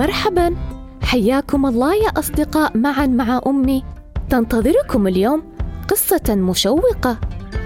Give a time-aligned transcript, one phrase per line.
[0.00, 0.56] مرحبا
[1.02, 3.84] حياكم الله يا أصدقاء معا مع أمي.
[4.30, 5.42] تنتظركم اليوم
[5.88, 7.18] قصة مشوقة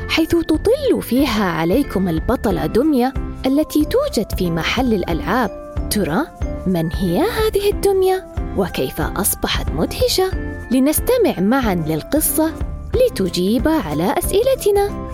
[0.09, 3.15] حيث تطل فيها عليكم البطلة دمية
[3.47, 5.51] التي توجد في محل الألعاب.
[5.91, 6.27] ترى
[6.67, 8.27] من هي هذه الدمية؟
[8.57, 10.31] وكيف أصبحت مدهشة؟
[10.71, 12.53] لنستمع معا للقصة
[12.95, 15.09] لتجيب على أسئلتنا.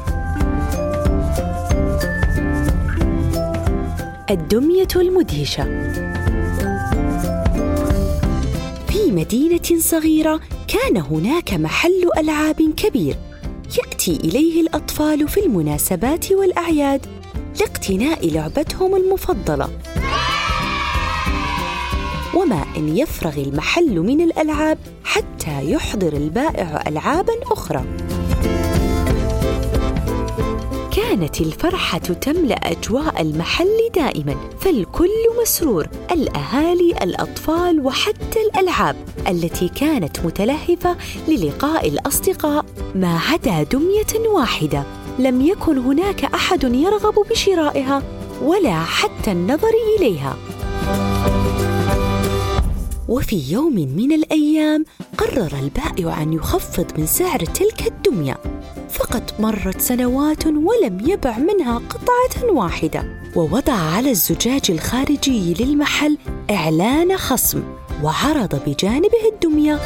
[4.30, 6.09] الدمية المدهشة.
[9.20, 13.16] في مدينة صغيرة كان هناك محل ألعاب كبير
[13.78, 17.06] يأتي إليه الأطفال في المناسبات والأعياد
[17.60, 19.68] لاقتناء لعبتهم المفضلة.
[22.34, 27.84] وما إن يفرغ المحل من الألعاب حتى يحضر البائع ألعابا أخرى.
[30.96, 34.89] كانت الفرحة تملأ أجواء المحل دائما فالكل
[35.42, 38.96] مسرور الأهالي الأطفال وحتى الألعاب
[39.28, 40.96] التي كانت متلهفة
[41.28, 44.84] للقاء الأصدقاء ما عدا دمية واحدة.
[45.18, 48.02] لم يكن هناك أحد يرغب بشرائها
[48.42, 50.36] ولا حتى النظر إليها.
[53.08, 54.84] وفي يوم من الأيام
[55.18, 58.36] قرر البائع أن يخفض من سعر تلك الدمية
[58.90, 63.19] فقط مرت سنوات ولم يبع منها قطعة واحدة.
[63.36, 66.18] ووضع على الزجاج الخارجي للمحل
[66.50, 67.62] إعلان خصم
[68.02, 69.80] وعرض بجانبه الدمية.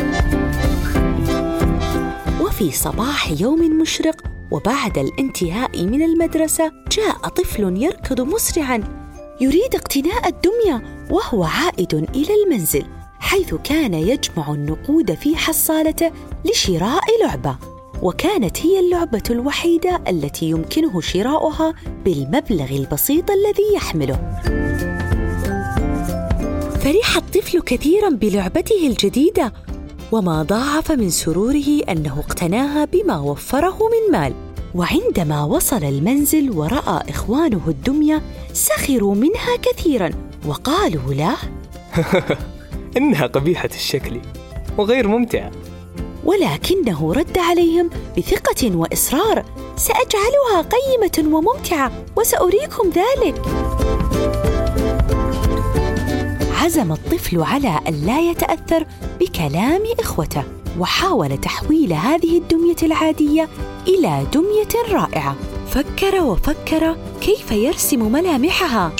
[2.40, 8.84] وفي صباح يوم مشرق وبعد الانتهاء من المدرسة جاء طفل يركض مسرعا
[9.40, 12.84] يريد اقتناء الدمية وهو عائد إلى المنزل
[13.20, 16.10] حيث كان يجمع النقود في حصالته
[16.44, 17.73] لشراء لعبة.
[18.02, 24.40] وكانت هي اللعبة الوحيدة التي يمكنه شراؤها بالمبلغ البسيط الذي يحمله.
[26.80, 29.52] فرح الطفل كثيرا بلعبته الجديدة
[30.12, 34.34] وما ضاعف من سروره أنه اقتناها بما وفره من مال.
[34.74, 40.10] وعندما وصل المنزل ورأى إخوانه الدمية سخروا منها كثيرا
[40.46, 41.36] وقالوا له
[42.96, 44.20] إنها قبيحة الشكل
[44.78, 45.50] وغير ممتعة.
[46.24, 49.44] ولكنه رد عليهم بثقة وإصرار.
[49.76, 53.42] سأجعلها قيمة وممتعة وسأريكم ذلك.
[56.62, 58.86] عزم الطفل على ألا يتأثر
[59.20, 60.42] بكلام إخوته
[60.78, 63.48] وحاول تحويل هذه الدمية العادية
[63.88, 65.36] إلى دمية رائعة.
[65.68, 68.92] فكر وفكر كيف يرسم ملامحها.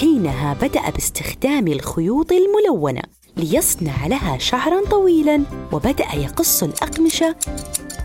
[0.00, 3.02] حينها بدأ باستخدام الخيوط الملونة.
[3.36, 5.42] ليصنع لها شعرا طويلا
[5.72, 7.36] وبدأ يقص الأقمشة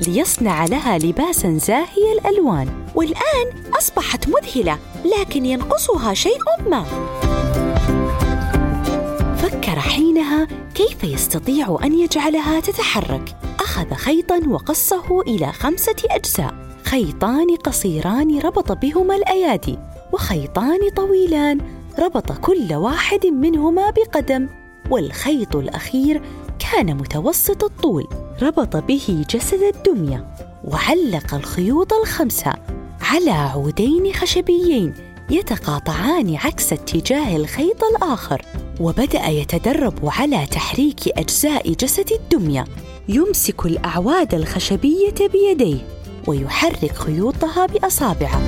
[0.07, 2.67] ليصنع لها لباسا زاهي الألوان.
[2.95, 6.83] والآن أصبحت مذهلة لكن ينقصها شيء ما.
[9.35, 13.35] فكر حينها كيف يستطيع أن يجعلها تتحرك.
[13.59, 16.53] أخذ خيطا وقصه إلى خمسة أجزاء.
[16.83, 19.79] خيطان قصيران ربط بهما الأيادي
[20.13, 21.59] وخيطان طويلان
[21.99, 24.60] ربط كل واحد منهما بقدم.
[24.91, 26.21] والخيط الأخير
[26.59, 28.07] كان متوسط الطول.
[28.41, 32.53] ربط به جسد الدمية وعلق الخيوط الخمسة
[33.01, 34.93] على عودين خشبيين
[35.29, 38.41] يتقاطعان عكس اتجاه الخيط الآخر
[38.79, 42.65] وبدأ يتدرب على تحريك أجزاء جسد الدمية.
[43.09, 45.87] يمسك الأعواد الخشبية بيديه
[46.27, 48.41] ويحرك خيوطها بأصابعه.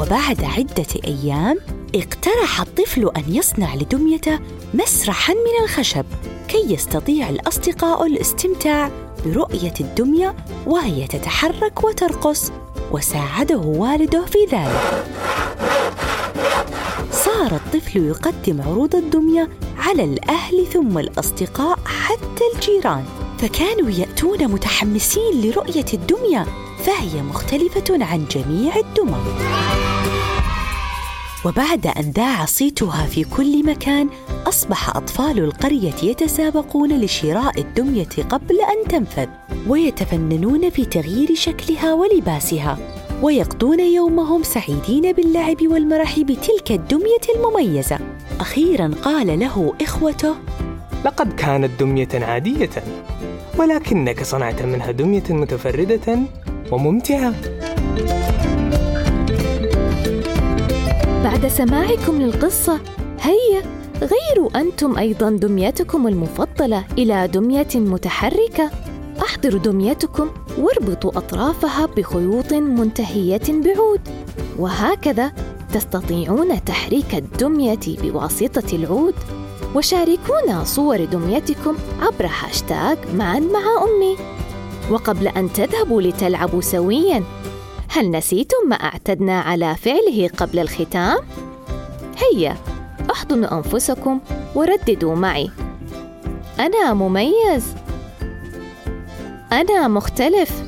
[0.00, 1.58] وبعد عدة أيام
[1.94, 4.38] اقترح الطفل أن يصنع لدميته
[4.74, 6.04] مسرحا من الخشب
[6.48, 8.90] كي يستطيع الأصدقاء الاستمتاع
[9.26, 10.36] برؤية الدمية
[10.66, 12.52] وهي تتحرك وترقص
[12.92, 15.04] وساعده والده في ذلك.
[17.12, 23.04] صار الطفل يقدم عروض الدمية على الأهل ثم الأصدقاء حتى الجيران.
[23.38, 26.46] فكانوا يأتون متحمسين لرؤية الدمية
[26.84, 29.18] فهي مختلفة عن جميع الدمى.
[31.44, 34.08] وبعد أن ذاع صيتها في كل مكان
[34.46, 39.26] أصبح أطفال القرية يتسابقون لشراء الدمية قبل أن تنفذ
[39.68, 42.78] ويتفننون في تغيير شكلها ولباسها
[43.22, 47.98] ويقضون يومهم سعيدين باللعب والمرح بتلك الدمية المميزة.
[48.40, 50.34] أخيرا قال له إخوته
[51.04, 52.70] لقد كانت دمية عادية
[53.58, 56.18] ولكنك صنعت منها دمية متفردة
[56.72, 57.34] وممتعة.
[61.24, 62.80] بعد سماعكم للقصة
[63.20, 63.62] هيا
[64.00, 68.70] غيروا أنتم أيضا دميتكم المفضلة إلى دمية متحركة.
[69.22, 74.00] أحضروا دميتكم واربطوا أطرافها بخيوط منتهية بعود.
[74.58, 75.32] وهكذا
[75.72, 79.14] تستطيعون تحريك الدمية بواسطة العود.
[79.74, 84.16] وشاركونا صور دميتكم عبر هاشتاغ معا مع أمي.
[84.90, 87.22] وقبل أن تذهبوا لتلعبوا سوياً
[87.92, 91.18] هل نسيتم ما أعتدنا على فعله قبل الختام؟
[92.16, 92.56] هيا
[93.10, 94.20] أحضنوا أنفسكم
[94.54, 95.50] ورددوا معي.
[96.58, 97.74] أنا مميز.
[99.52, 100.62] أنا مختلف.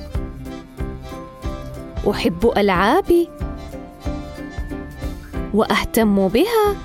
[2.10, 3.28] أحب ألعابي.
[5.54, 6.76] وأهتم بها.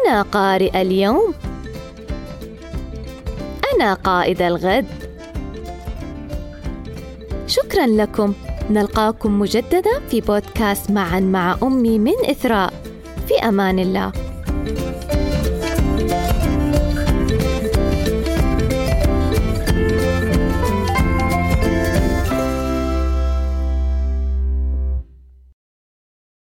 [0.00, 1.34] أنا قارئ اليوم.
[3.74, 5.07] أنا قائد الغد.
[7.48, 8.32] شكرا لكم.
[8.70, 12.72] نلقاكم مجددا في بودكاست معا مع أمي من إثراء.
[13.28, 14.27] في أمان الله.